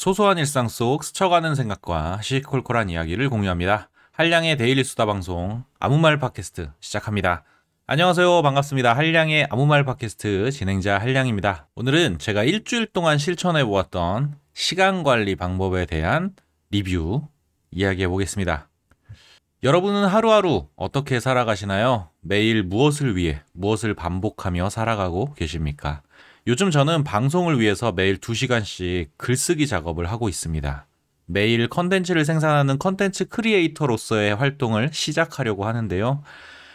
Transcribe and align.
소소한 0.00 0.38
일상 0.38 0.68
속 0.68 1.04
스쳐가는 1.04 1.54
생각과 1.54 2.22
시시콜콜한 2.22 2.88
이야기를 2.88 3.28
공유합니다. 3.28 3.90
한량의 4.12 4.56
daily 4.56 4.82
수다 4.82 5.04
방송 5.04 5.64
아무 5.78 5.98
말 5.98 6.18
팟캐스트 6.18 6.70
시작합니다. 6.80 7.44
안녕하세요. 7.86 8.40
반갑습니다. 8.40 8.94
한량의 8.94 9.48
아무 9.50 9.66
말 9.66 9.84
팟캐스트 9.84 10.52
진행자 10.52 10.96
한량입니다. 10.96 11.68
오늘은 11.74 12.16
제가 12.18 12.44
일주일 12.44 12.86
동안 12.86 13.18
실천해 13.18 13.62
보았던 13.62 14.36
시간 14.54 15.02
관리 15.02 15.36
방법에 15.36 15.84
대한 15.84 16.34
리뷰 16.70 17.28
이야기해 17.70 18.08
보겠습니다. 18.08 18.70
여러분은 19.62 20.06
하루하루 20.06 20.68
어떻게 20.76 21.20
살아가시나요? 21.20 22.08
매일 22.22 22.62
무엇을 22.62 23.16
위해 23.16 23.42
무엇을 23.52 23.92
반복하며 23.92 24.70
살아가고 24.70 25.34
계십니까? 25.34 26.00
요즘 26.46 26.70
저는 26.70 27.04
방송을 27.04 27.60
위해서 27.60 27.92
매일 27.92 28.18
2시간씩 28.18 29.10
글쓰기 29.16 29.66
작업을 29.66 30.10
하고 30.10 30.28
있습니다. 30.28 30.86
매일 31.26 31.68
컨텐츠를 31.68 32.24
생산하는 32.24 32.78
컨텐츠 32.78 33.28
크리에이터로서의 33.28 34.34
활동을 34.34 34.90
시작하려고 34.92 35.66
하는데요. 35.66 36.22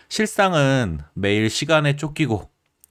실상은 0.08 1.00
매일 1.14 1.50
시간에 1.50 1.96
쫓기고 1.96 2.50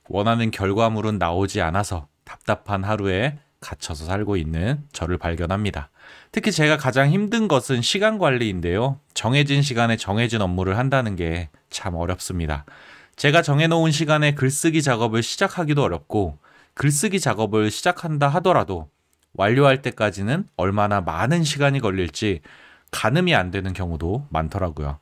원하는 0.09 0.51
결과물은 0.51 1.19
나오지 1.19 1.63
않아서 1.63 2.09
답답한 2.25 2.85
하루에 2.85 3.39
갇혀서 3.61 4.05
살고 4.05 4.37
있는 4.37 4.85
저를 4.93 5.17
발견합니다. 5.17 5.91
특히 6.33 6.53
제가 6.53 6.77
가장 6.77 7.11
힘든 7.11 7.49
것은 7.49 7.81
시간 7.81 8.19
관리인데요. 8.19 9.01
정해진 9.15 9.63
시간에 9.63 9.97
정해진 9.97 10.43
업무를 10.43 10.77
한다는 10.77 11.17
게 11.17 11.49
참 11.75 11.97
어렵습니다. 11.97 12.65
제가 13.17 13.43
정해놓은 13.43 13.91
시간에 13.91 14.35
글쓰기 14.35 14.81
작업을 14.81 15.23
시작하기도 15.23 15.83
어렵고 15.83 16.39
글쓰기 16.75 17.21
작업을 17.21 17.71
시작한다 17.71 18.29
하더라도 18.29 18.91
완료할 19.33 19.83
때까지는 19.83 20.47
얼마나 20.57 21.01
많은 21.01 21.45
시간이 21.45 21.81
걸릴지 21.81 22.41
가늠이 22.91 23.35
안 23.35 23.51
되는 23.51 23.73
경우도 23.73 24.27
많더라고요. 24.31 24.99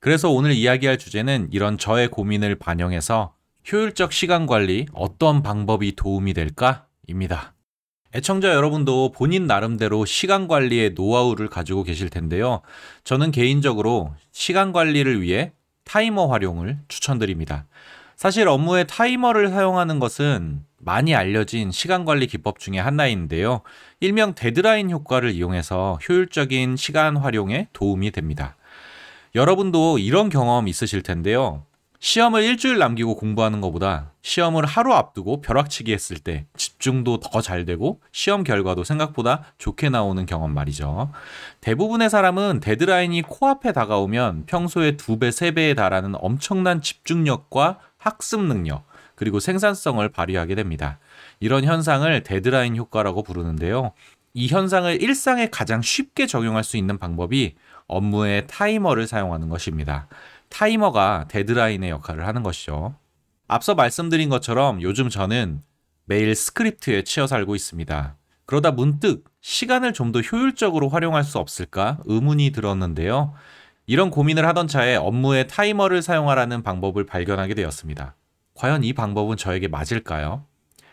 그래서 0.00 0.30
오늘 0.30 0.52
이야기할 0.52 0.98
주제는 0.98 1.48
이런 1.52 1.78
저의 1.78 2.08
고민을 2.08 2.56
반영해서 2.56 3.34
효율적 3.70 4.12
시간 4.12 4.46
관리 4.46 4.86
어떤 4.92 5.42
방법이 5.42 5.96
도움이 5.96 6.34
될까?입니다. 6.34 7.54
애청자 8.14 8.54
여러분도 8.54 9.12
본인 9.12 9.46
나름대로 9.46 10.04
시간 10.04 10.48
관리의 10.48 10.94
노하우를 10.94 11.48
가지고 11.48 11.82
계실 11.82 12.08
텐데요. 12.08 12.62
저는 13.04 13.30
개인적으로 13.30 14.14
시간 14.32 14.72
관리를 14.72 15.22
위해 15.22 15.52
타이머 15.84 16.26
활용을 16.26 16.78
추천드립니다. 16.88 17.66
사실 18.16 18.48
업무에 18.48 18.84
타이머를 18.84 19.50
사용하는 19.50 19.98
것은 19.98 20.64
많이 20.78 21.14
알려진 21.14 21.70
시간 21.70 22.06
관리 22.06 22.26
기법 22.26 22.58
중의 22.58 22.80
하나인데요. 22.80 23.60
일명 24.00 24.34
데드라인 24.34 24.90
효과를 24.90 25.32
이용해서 25.32 25.98
효율적인 26.08 26.76
시간 26.76 27.18
활용에 27.18 27.68
도움이 27.74 28.12
됩니다. 28.12 28.56
여러분도 29.34 29.98
이런 29.98 30.30
경험 30.30 30.66
있으실 30.66 31.02
텐데요. 31.02 31.64
시험을 31.98 32.42
일주일 32.42 32.78
남기고 32.78 33.16
공부하는 33.16 33.60
것보다 33.60 34.12
시험을 34.22 34.64
하루 34.64 34.92
앞두고 34.94 35.40
벼락치기 35.40 35.92
했을 35.92 36.18
때 36.18 36.46
집중도 36.56 37.20
더 37.20 37.40
잘 37.40 37.64
되고 37.64 38.00
시험 38.12 38.44
결과도 38.44 38.84
생각보다 38.84 39.44
좋게 39.58 39.88
나오는 39.88 40.24
경험 40.24 40.54
말이죠. 40.54 41.10
대부분의 41.60 42.08
사람은 42.08 42.60
데드라인이 42.60 43.20
코앞에 43.22 43.72
다가오면 43.72 44.44
평소의 44.46 44.96
두 44.96 45.18
배, 45.18 45.30
세 45.30 45.50
배에 45.50 45.74
달하는 45.74 46.14
엄청난 46.16 46.80
집중력과 46.80 47.78
학습 48.06 48.40
능력, 48.42 48.86
그리고 49.16 49.40
생산성을 49.40 50.08
발휘하게 50.10 50.54
됩니다. 50.54 50.98
이런 51.40 51.64
현상을 51.64 52.22
데드라인 52.22 52.76
효과라고 52.76 53.24
부르는데요. 53.24 53.92
이 54.32 54.46
현상을 54.46 55.02
일상에 55.02 55.48
가장 55.50 55.82
쉽게 55.82 56.26
적용할 56.26 56.62
수 56.62 56.76
있는 56.76 56.98
방법이 56.98 57.56
업무에 57.88 58.46
타이머를 58.46 59.06
사용하는 59.08 59.48
것입니다. 59.48 60.06
타이머가 60.50 61.26
데드라인의 61.28 61.90
역할을 61.90 62.26
하는 62.26 62.42
것이죠. 62.42 62.94
앞서 63.48 63.74
말씀드린 63.74 64.28
것처럼 64.28 64.82
요즘 64.82 65.08
저는 65.08 65.62
매일 66.04 66.34
스크립트에 66.34 67.02
치여 67.02 67.26
살고 67.26 67.56
있습니다. 67.56 68.16
그러다 68.44 68.70
문득 68.70 69.24
시간을 69.40 69.92
좀 69.92 70.12
더 70.12 70.20
효율적으로 70.20 70.88
활용할 70.88 71.24
수 71.24 71.38
없을까 71.38 71.98
의문이 72.04 72.50
들었는데요. 72.52 73.34
이런 73.86 74.10
고민을 74.10 74.46
하던 74.48 74.66
차에 74.66 74.96
업무에 74.96 75.46
타이머를 75.46 76.02
사용하라는 76.02 76.62
방법을 76.62 77.06
발견하게 77.06 77.54
되었습니다. 77.54 78.16
과연 78.54 78.84
이 78.84 78.92
방법은 78.92 79.36
저에게 79.36 79.68
맞을까요? 79.68 80.44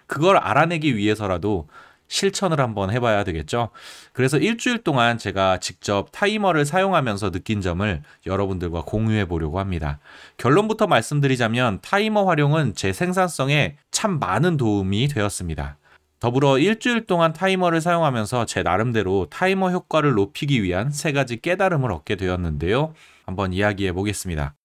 그걸 0.06 0.38
알아내기 0.38 0.96
위해서라도 0.96 1.68
실천을 2.08 2.59
한번 2.59 2.92
해봐야 2.92 3.24
되겠죠. 3.24 3.70
그래서 4.12 4.38
일주일 4.38 4.84
동안 4.84 5.18
제가 5.18 5.59
직접 5.59 6.09
타이머를 6.12 6.66
사용하면서 6.66 7.31
느낀 7.31 7.62
점을 7.62 8.04
여러분들과 8.28 8.84
공유해 8.84 9.25
보려고 9.25 9.60
합니다. 9.60 10.00
결론부터 10.38 10.86
말씀드리자면 10.86 11.80
타이머 11.81 12.25
활용은 12.25 12.75
제 12.75 12.94
생산성에 12.94 13.78
참 13.90 14.20
많은 14.20 14.58
도움이 14.58 15.08
되었습니다. 15.08 15.78
더불어 16.24 16.58
일주일 16.58 17.06
동안 17.06 17.34
타이머를 17.34 17.82
사용하면서 17.82 18.46
제 18.46 18.64
나름대로 18.64 19.28
타이머 19.30 19.72
효과를 19.72 20.14
높이기 20.14 20.64
위한 20.64 20.90
세 20.90 21.12
가지 21.12 21.42
깨달음을 21.42 21.92
얻게 21.92 22.16
되었는데요. 22.16 22.94
한번 23.26 23.52
이야기해 23.52 23.92
보겠습니다. 23.92 24.56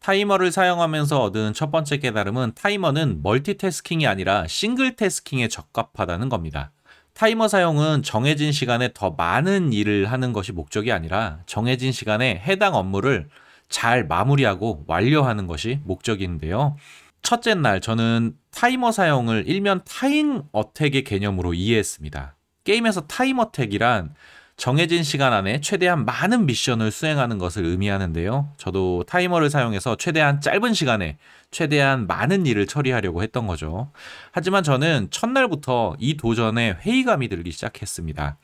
타이머를 0.00 0.50
사용하면서 0.50 1.22
얻은 1.22 1.52
첫 1.52 1.70
번째 1.70 1.98
깨달음은 1.98 2.52
타이머는 2.54 3.20
멀티태스킹이 3.22 4.06
아니라 4.06 4.46
single 4.46 4.90
tasking에 4.90 5.48
적합하다는 5.48 6.30
겁니다. 6.30 6.72
타이머 7.12 7.46
사용은 7.46 8.02
정해진 8.02 8.50
시간에 8.50 8.88
더 8.94 9.10
많은 9.10 9.74
일을 9.74 10.10
하는 10.10 10.32
것이 10.32 10.52
목적이 10.52 10.92
아니라 10.92 11.40
정해진 11.44 11.92
시간에 11.92 12.42
해당 12.46 12.74
업무를 12.74 13.28
잘 13.68 14.06
마무리하고 14.06 14.84
완료하는 14.86 15.46
것이 15.46 15.80
목적인데요. 15.84 16.78
첫째 17.22 17.54
날 17.54 17.80
저는 17.80 18.34
타이머 18.50 18.92
사용을 18.92 19.44
일명 19.46 19.82
time 19.84 20.42
attack의 20.52 21.04
개념으로 21.04 21.54
이해했습니다. 21.54 22.36
게임에서 22.64 23.06
time 23.06 23.38
attack이란 23.38 24.14
정해진 24.56 25.02
시간 25.02 25.32
안에 25.32 25.62
최대한 25.62 26.04
많은 26.04 26.44
미션을 26.44 26.90
수행하는 26.90 27.38
것을 27.38 27.64
의미하는데요. 27.64 28.52
저도 28.58 29.04
타이머를 29.04 29.48
사용해서 29.48 29.96
최대한 29.96 30.42
짧은 30.42 30.74
시간에 30.74 31.16
최대한 31.50 32.06
많은 32.06 32.44
일을 32.44 32.66
처리하려고 32.66 33.22
했던 33.22 33.46
거죠. 33.46 33.90
하지만 34.32 34.62
저는 34.62 35.08
첫날부터 35.10 35.96
이 35.98 36.18
도전에 36.18 36.72
회의감이 36.82 37.28
들기 37.28 37.52
시작했습니다. 37.52 38.36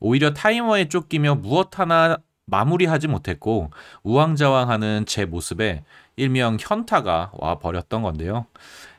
오히려 0.00 0.34
타이머에 0.34 0.88
쫓기며 0.88 1.36
무엇 1.36 1.78
하나 1.78 2.18
마무리하지 2.46 3.08
못했고 3.08 3.70
우왕좌왕하는 4.02 5.04
제 5.06 5.24
모습에 5.24 5.84
일명 6.16 6.56
현타가 6.58 7.32
와 7.34 7.58
버렸던 7.58 8.02
건데요. 8.02 8.46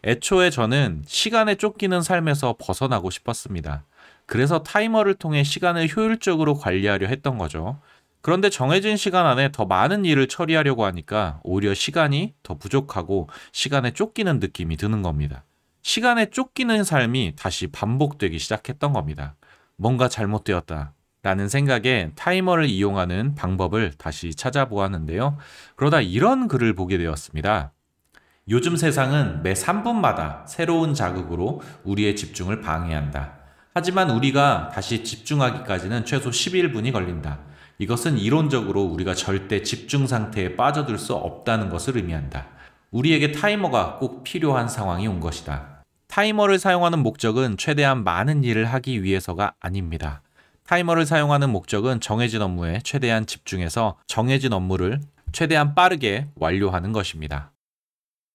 애초에 0.03 0.50
저는 0.50 1.03
시간에 1.08 1.56
쫓기는 1.56 2.02
삶에서 2.02 2.56
벗어나고 2.59 3.09
싶었습니다. 3.09 3.84
그래서 4.25 4.62
타이머를 4.62 5.16
통해 5.16 5.44
시간을 5.44 5.88
효율적으로 5.96 6.56
관리하려 6.56 7.07
했던 7.07 7.38
거죠. 7.38 7.80
그런데 8.22 8.50
정해진 8.50 8.97
시간 8.97 9.25
안에 9.25 9.52
더 9.53 9.66
많은 9.66 10.03
일을 10.03 10.28
처리하려고 10.28 10.84
하니까 10.86 11.40
오히려 11.44 11.74
시간이 11.74 12.34
더 12.44 12.56
부족하고 12.56 13.30
시간에 13.53 13.91
쫓기는 13.91 14.40
느낌이 14.40 14.75
드는 14.75 15.02
겁니다. 15.02 15.46
시간에 15.81 16.30
쫓기는 16.30 16.84
삶이 16.84 17.36
다시 17.38 17.68
반복되기 17.68 18.38
시작했던 18.38 18.91
겁니다. 18.91 19.36
뭔가 19.78 20.09
잘못되었다. 20.09 20.91
라는 21.24 21.50
생각에 21.50 22.12
타이머를 22.16 22.66
이용하는 22.66 23.36
방법을 23.36 23.94
다시 23.98 24.34
찾아보았는데요. 24.34 25.38
그러다 25.76 26.02
이런 26.02 26.48
글을 26.48 26.74
보게 26.74 26.98
되었습니다. 26.98 27.74
요즘 28.50 28.78
세상은 28.78 29.44
매 29.44 29.54
3분마다 29.54 30.48
새로운 30.48 30.94
자극으로 30.94 31.62
우리의 31.84 32.16
집중을 32.16 32.62
방해한다. 32.62 33.34
하지만 33.74 34.10
우리가 34.10 34.72
다시 34.74 35.04
집중하기까지는 35.04 36.06
최소 36.06 36.30
11분이 36.30 36.94
걸린다. 36.94 37.40
이것은 37.80 38.18
이론적으로 38.18 38.84
우리가 38.84 39.13
절대 39.13 39.62
집중 39.62 40.08
상태에 40.08 40.56
빠져들 40.56 40.98
수 40.98 41.13
없다는 41.13 41.70
것을 41.70 41.98
의미한다. 41.98 42.48
우리에게 42.92 43.34
타이머가 43.34 43.98
꼭 44.00 44.24
필요한 44.24 44.68
상황이 44.68 45.08
온 45.08 45.20
것이다. 45.20 45.84
타이머를 46.08 46.58
사용하는 46.58 47.00
목적은 47.00 47.58
최대한 47.58 48.04
많은 48.04 48.44
일을 48.44 48.66
하기 48.66 49.04
위해서가 49.04 49.54
아닙니다. 49.60 50.22
타이머를 50.68 51.06
사용하는 51.06 51.50
목적은 51.50 52.02
정해진 52.02 52.42
업무에 52.42 52.81
최대한 52.84 53.25
집중해서 53.25 53.98
정해진 54.06 54.52
업무를 54.52 55.00
최대한 55.31 55.75
빠르게 55.75 56.28
완료하는 56.36 56.92
것입니다. 56.92 57.54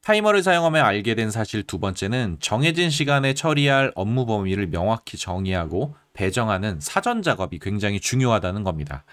타이머를 0.02 0.42
사용하며 0.42 0.82
알게 0.82 1.14
된 1.14 1.30
사실 1.30 1.62
두 1.62 1.78
번째는 1.78 2.38
정해진 2.40 2.88
시간에 2.88 3.34
처리할 3.34 3.92
업무 3.94 4.24
범위를 4.24 4.68
명확히 4.70 5.18
정의하고 5.18 5.94
배정하는 6.14 6.80
사전 6.80 7.20
작업이 7.20 7.58
굉장히 7.58 8.00
중요하다는 8.00 8.64
겁니다. 8.64 9.04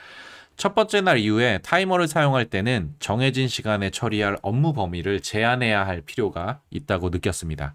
첫 0.55 0.73
번째 0.73 1.01
날 1.01 1.19
이후에 1.19 1.59
타이머를 1.59 2.07
사용할 2.07 2.45
때는 2.45 2.95
정해진 2.99 3.49
시간에 3.49 3.89
처리할 3.89 4.37
업무 4.41 4.71
범위를 4.71 5.19
제한해야 5.19 5.85
할 5.85 6.01
필요가 6.01 6.61
있다고 6.69 7.09
느꼈습니다. 7.09 7.73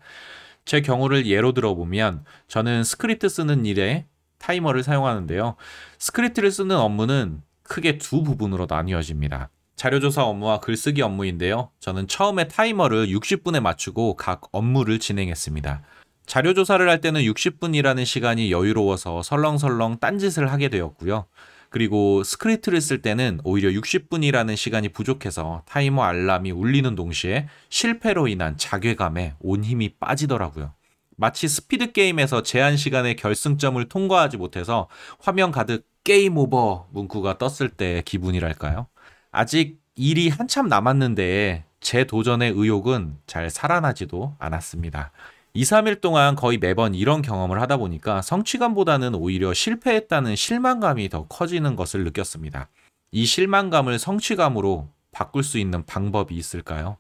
제 0.65 0.81
경우를 0.81 1.27
예로 1.27 1.53
들어보면 1.53 2.25
저는 2.49 2.83
스크립트 2.83 3.29
쓰는 3.29 3.67
일에 3.67 4.07
타이머를 4.39 4.83
사용하는데요. 4.83 5.57
스크립트를 5.99 6.51
쓰는 6.51 6.77
업무는 6.77 7.43
크게 7.63 7.99
두 7.99 8.23
부분으로 8.23 8.67
나뉘어집니다. 8.69 9.51
자료조사 9.77 10.25
업무와 10.25 10.61
글쓰기 10.61 11.03
업무인데요. 11.03 11.71
저는 11.81 12.07
처음에 12.07 12.49
타이머를 12.49 13.09
60분에 13.09 13.61
맞추고 13.61 14.17
각 14.17 14.43
업무를 14.53 14.99
진행했습니다. 14.99 15.83
자료조사를 16.27 16.89
할 16.89 17.01
때는 17.01 17.23
60분이라는 17.23 18.05
시간이 18.05 18.51
여유로워서 18.51 19.23
설렁설렁 19.23 19.99
딴짓을 19.99 20.51
하게 20.51 20.69
되었고요. 20.69 21.27
그리고 21.71 22.23
스크립트를 22.23 22.81
쓸 22.81 23.03
때는 23.03 23.41
오히려 23.43 23.69
60분이라는 23.71 24.55
시간이 24.55 24.91
부족해서 24.91 25.63
타이머 25.67 26.05
알람이 26.05 26.53
울리는 26.53 26.95
동시에 26.95 27.49
실패로 27.69 28.29
인한 28.29 28.57
자괴감에 28.57 29.35
온 29.41 29.65
힘이 29.65 29.95
빠지더라고요. 29.99 30.73
마치 31.17 31.49
스피드 31.49 31.93
게임에서 31.93 32.43
제한 32.43 32.77
시간의 32.77 33.17
결승점을 33.17 33.83
통과하지 33.89 34.37
못해서 34.37 34.89
화면 35.19 35.51
가득 35.51 35.87
게임 36.05 36.37
오버 36.37 36.87
문구가 36.93 37.39
떴을 37.39 37.71
때 37.71 38.03
기분이랄까요? 38.05 38.87
아직 39.31 39.81
일이 39.97 40.29
한참 40.29 40.69
남았는데 40.69 41.65
제 41.81 42.05
도전의 42.05 42.53
의욕은 42.57 43.19
잘 43.27 43.51
살아나지도 43.51 44.37
않았습니다. 44.39 45.13
2, 45.55 45.63
3일 45.63 46.01
동안 46.01 46.35
거의 46.35 46.59
매번 46.59 46.95
이런 46.95 47.23
경험을 47.23 47.61
하다 47.61 47.77
보니까 47.77 48.23
성취감보다는 48.23 49.15
오히려 49.15 49.55
실패했다는 49.55 50.35
실망감이 50.35 51.09
더 51.09 51.27
커지는 51.29 51.77
것을 51.77 52.03
느꼈습니다. 52.05 52.69
이 53.13 53.25
실망감을 53.25 54.01
성취감으로 54.01 54.89
바꿀 55.13 55.45
수 55.45 55.59
있는 55.59 55.87
방법이 55.87 56.35
있을까요? 56.35 56.97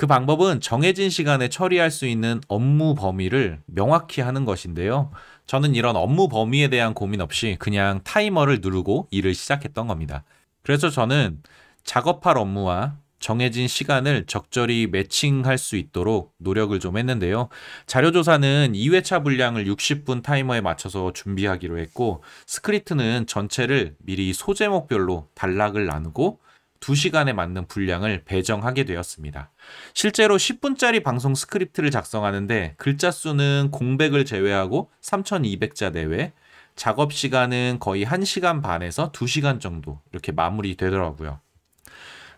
그 0.00 0.06
방법은 0.06 0.62
정해진 0.62 1.10
시간에 1.10 1.50
처리할 1.50 1.90
수 1.90 2.06
있는 2.06 2.40
업무 2.48 2.94
범위를 2.94 3.60
명확히 3.66 4.22
하는 4.22 4.46
것인데요. 4.46 5.10
저는 5.44 5.74
이런 5.74 5.94
업무 5.94 6.26
범위에 6.26 6.68
대한 6.68 6.94
고민 6.94 7.20
없이 7.20 7.56
그냥 7.58 8.00
타이머를 8.02 8.60
누르고 8.62 9.08
일을 9.10 9.34
시작했던 9.34 9.88
겁니다. 9.88 10.24
그래서 10.62 10.88
저는 10.88 11.42
작업할 11.84 12.38
업무와 12.38 12.96
정해진 13.18 13.68
시간을 13.68 14.24
적절히 14.26 14.86
매칭할 14.90 15.58
수 15.58 15.76
있도록 15.76 16.32
노력을 16.38 16.80
좀 16.80 16.96
했는데요. 16.96 17.50
자료조사는 17.84 18.72
2회차 18.72 19.22
분량을 19.22 19.66
60분 19.66 20.22
타이머에 20.22 20.62
맞춰서 20.62 21.12
준비하기로 21.12 21.76
했고, 21.76 22.24
스크립트는 22.46 23.26
전체를 23.26 23.96
미리 23.98 24.32
소제목별로 24.32 25.28
단락을 25.34 25.84
나누고 25.84 26.40
2시간에 26.80 27.32
맞는 27.32 27.68
분량을 27.68 28.22
배정하게 28.24 28.84
되었습니다. 28.84 29.50
실제로 29.94 30.36
10분짜리 30.36 31.02
방송 31.02 31.34
스크립트를 31.34 31.90
작성하는데 31.90 32.74
글자 32.78 33.10
수는 33.10 33.68
공백을 33.70 34.24
제외하고 34.24 34.90
3200자 35.02 35.92
내외, 35.92 36.32
작업 36.74 37.12
시간은 37.12 37.76
거의 37.78 38.04
1시간 38.04 38.62
반에서 38.62 39.12
2시간 39.12 39.60
정도 39.60 40.00
이렇게 40.12 40.32
마무리 40.32 40.76
되더라고요. 40.76 41.40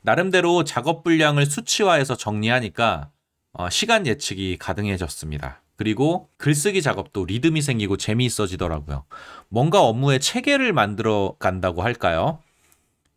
나름대로 0.03 0.65
작업 0.65 1.05
분량을 1.05 1.47
수치화해서 1.47 2.17
정리하니까 2.17 3.11
어, 3.53 3.71
시간 3.71 4.07
예측이 4.07 4.57
가능해졌습니다. 4.59 5.63
그리고 5.77 6.29
글쓰기 6.37 6.83
작업도 6.83 7.25
리듬이 7.25 7.63
생기고 7.63 7.97
재미있어지더라고요. 7.97 9.05
뭔가 9.49 9.83
업무에 9.83 10.19
체계를 10.19 10.73
만들어 10.73 11.37
간다고 11.39 11.83
할까요? 11.83 12.41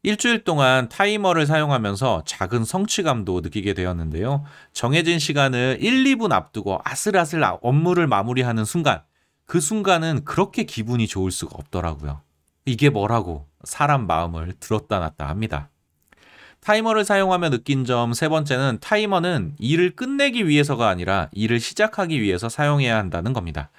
일주일 0.05 0.43
동안 0.43 0.87
타이머를 0.87 1.47
사용하면서 1.47 2.25
작은 2.27 2.63
성취감도 2.63 3.41
느끼게 3.41 3.73
되었는데요. 3.73 4.45
정해진 4.71 5.17
시간을 5.17 5.79
1, 5.81 6.03
2분 6.03 6.31
앞두고 6.31 6.79
아슬아슬 6.83 7.43
업무를 7.63 8.05
마무리하는 8.05 8.65
순간, 8.65 9.01
그 9.47 9.59
순간은 9.59 10.23
그렇게 10.23 10.63
기분이 10.63 11.07
좋을 11.07 11.31
수가 11.31 11.55
없더라고요. 11.57 12.21
이게 12.65 12.91
뭐라고 12.91 13.47
사람 13.63 14.05
마음을 14.05 14.53
들었다 14.59 14.99
놨다 14.99 15.27
합니다. 15.27 15.71
타이머를 16.59 17.03
사용하며 17.03 17.49
느낀 17.49 17.83
점 17.83 18.13
세 18.13 18.29
번째는 18.29 18.77
타이머는 18.81 19.55
일을 19.57 19.95
끝내기 19.95 20.47
위해서가 20.47 20.87
아니라 20.87 21.29
일을 21.31 21.59
시작하기 21.59 22.21
위해서 22.21 22.47
사용해야 22.47 22.95
한다는 22.95 23.33
겁니다. 23.33 23.71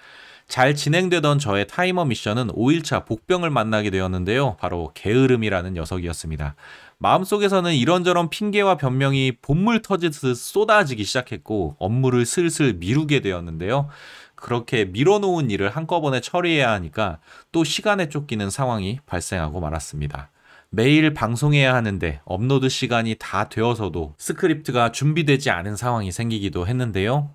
잘 0.48 0.76
진행되던 0.76 1.38
저의 1.38 1.66
타이머 1.66 2.04
미션은 2.04 2.48
5일차 2.48 3.04
복병을 3.04 3.50
만나게 3.50 3.90
되었는데요. 3.90 4.56
바로 4.60 4.92
게으름이라는 4.94 5.74
녀석이었습니다. 5.74 6.54
마음속에서는 6.98 7.74
이런저런 7.74 8.30
핑계와 8.30 8.76
변명이 8.76 9.32
봇물 9.42 9.82
터지듯 9.82 10.36
쏟아지기 10.36 11.04
시작했고 11.04 11.76
업무를 11.78 12.24
슬슬 12.24 12.74
미루게 12.74 13.20
되었는데요. 13.20 13.88
그렇게 14.36 14.84
미뤄놓은 14.84 15.50
일을 15.50 15.70
한꺼번에 15.70 16.20
처리해야 16.20 16.70
하니까 16.72 17.18
또 17.50 17.64
시간에 17.64 18.08
쫓기는 18.08 18.48
상황이 18.48 19.00
발생하고 19.04 19.60
말았습니다. 19.60 20.30
매일 20.70 21.12
방송해야 21.12 21.74
하는데 21.74 22.20
업로드 22.24 22.68
시간이 22.68 23.16
다 23.18 23.48
되어서도 23.48 24.14
스크립트가 24.18 24.92
준비되지 24.92 25.50
않은 25.50 25.76
상황이 25.76 26.12
생기기도 26.12 26.66
했는데요. 26.66 27.30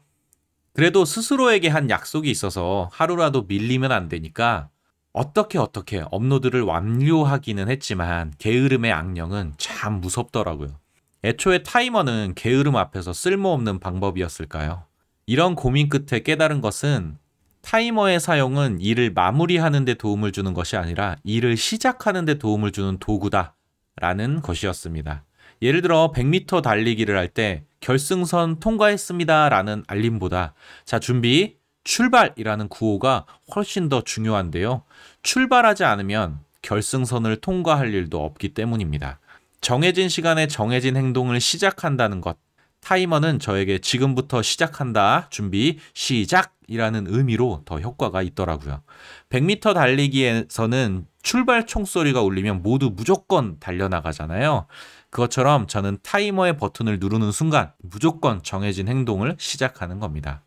그래도 0.73 1.03
스스로에게 1.03 1.67
한 1.67 1.89
약속이 1.89 2.29
있어서 2.29 2.89
하루라도 2.93 3.43
밀리면 3.43 3.91
안 3.91 4.07
되니까 4.07 4.69
어떻게 5.13 5.57
어떻게 5.57 6.03
업로드를 6.11 6.61
완료하기는 6.61 7.69
했지만 7.69 8.33
게으름의 8.37 8.91
악령은 8.91 9.55
참 9.57 9.99
무섭더라고요. 9.99 10.79
애초에 11.23 11.63
타이머는 11.63 12.33
게으름 12.35 12.77
앞에서 12.77 13.11
쓸모없는 13.11 13.79
방법이었을까요? 13.79 14.83
이런 15.25 15.55
고민 15.55 15.89
끝에 15.89 16.21
깨달은 16.23 16.61
것은 16.61 17.17
타이머의 17.61 18.19
사용은 18.19 18.79
일을 18.79 19.11
마무리하는 19.13 19.85
데 19.85 19.93
도움을 19.93 20.31
주는 20.31 20.53
것이 20.53 20.77
아니라 20.77 21.17
일을 21.23 21.57
시작하는 21.57 22.25
데 22.25 22.35
도움을 22.35 22.71
주는 22.71 22.97
도구다. 22.97 23.55
라는 23.97 24.41
것이었습니다. 24.41 25.25
예를 25.61 25.81
들어 25.81 26.11
100m 26.15 26.63
달리기를 26.63 27.17
할 27.17 27.27
때 27.27 27.65
결승선 27.81 28.59
통과했습니다. 28.59 29.49
라는 29.49 29.83
알림보다 29.87 30.53
자, 30.85 30.99
준비, 30.99 31.57
출발이라는 31.83 32.69
구호가 32.69 33.25
훨씬 33.55 33.89
더 33.89 34.01
중요한데요. 34.01 34.83
출발하지 35.23 35.83
않으면 35.83 36.39
결승선을 36.61 37.37
통과할 37.37 37.93
일도 37.93 38.23
없기 38.23 38.49
때문입니다. 38.49 39.19
정해진 39.61 40.09
시간에 40.09 40.47
정해진 40.47 40.95
행동을 40.95 41.39
시작한다는 41.39 42.21
것. 42.21 42.37
타이머는 42.81 43.39
저에게 43.39 43.77
지금부터 43.77 44.41
시작한다. 44.41 45.27
준비, 45.29 45.77
시작! 45.93 46.55
이라는 46.67 47.05
의미로 47.09 47.61
더 47.65 47.79
효과가 47.79 48.21
있더라고요. 48.21 48.81
100m 49.29 49.73
달리기에서는 49.73 51.05
출발 51.21 51.67
총소리가 51.67 52.21
울리면 52.21 52.63
모두 52.63 52.91
무조건 52.95 53.59
달려나가잖아요. 53.59 54.67
그것처럼 55.11 55.67
저는 55.67 55.99
타이머의 56.01 56.57
버튼을 56.57 56.99
누르는 56.99 57.31
순간 57.31 57.73
무조건 57.83 58.41
정해진 58.41 58.87
행동을 58.87 59.35
시작하는 59.37 59.99
겁니다. 59.99 60.43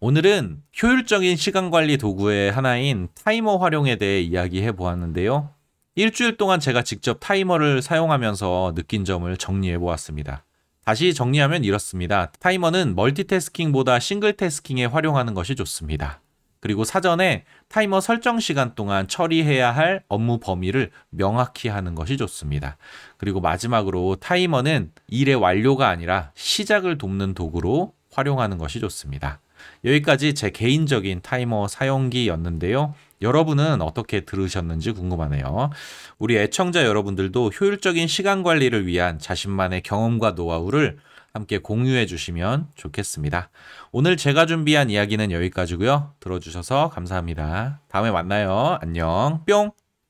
오늘은 0.00 0.62
효율적인 0.82 1.36
시간 1.36 1.70
관리 1.70 1.96
도구의 1.96 2.50
하나인 2.50 3.08
타이머 3.14 3.56
활용에 3.56 3.96
대해 3.96 4.20
이야기해 4.20 4.72
보았는데요. 4.72 5.54
일주일 5.94 6.36
동안 6.36 6.58
제가 6.58 6.82
직접 6.82 7.18
타이머를 7.20 7.82
사용하면서 7.82 8.72
느낀 8.74 9.04
점을 9.04 9.34
정리해 9.36 9.78
보았습니다. 9.78 10.44
다시 10.84 11.14
정리하면 11.14 11.62
이렇습니다. 11.62 12.32
타이머는 12.40 12.96
멀티태스킹보다 12.96 14.00
싱글태스킹에 14.00 14.86
활용하는 14.86 15.34
것이 15.34 15.54
좋습니다. 15.54 16.20
그리고 16.62 16.84
사전에 16.84 17.44
타이머 17.68 18.00
설정 18.00 18.38
시간 18.38 18.76
동안 18.76 19.08
처리해야 19.08 19.72
할 19.72 20.04
업무 20.06 20.38
범위를 20.38 20.92
명확히 21.10 21.68
하는 21.68 21.96
것이 21.96 22.16
좋습니다. 22.16 22.76
그리고 23.16 23.40
마지막으로 23.40 24.16
타이머는 24.16 24.92
일의 25.08 25.34
완료가 25.34 25.88
아니라 25.88 26.30
시작을 26.36 26.98
돕는 26.98 27.34
도구로 27.34 27.94
활용하는 28.12 28.58
것이 28.58 28.78
좋습니다. 28.78 29.40
여기까지 29.84 30.34
제 30.34 30.50
개인적인 30.50 31.22
타이머 31.22 31.66
사용기였는데요. 31.66 32.94
여러분은 33.22 33.82
어떻게 33.82 34.20
들으셨는지 34.20 34.92
궁금하네요. 34.92 35.70
우리 36.18 36.36
애청자 36.36 36.84
여러분들도 36.84 37.48
효율적인 37.48 38.06
시간 38.06 38.44
관리를 38.44 38.86
위한 38.86 39.18
자신만의 39.18 39.82
경험과 39.82 40.32
노하우를 40.32 40.98
함께 41.34 41.58
공유해 41.58 42.06
주시면 42.06 42.68
좋겠습니다. 42.74 43.50
오늘 43.90 44.16
제가 44.16 44.46
준비한 44.46 44.90
이야기는 44.90 45.32
여기까지고요. 45.32 46.14
들어주셔서 46.20 46.90
감사합니다. 46.90 47.80
다음에 47.88 48.10
만나요. 48.10 48.78
안녕. 48.80 49.42
뿅! 49.46 49.72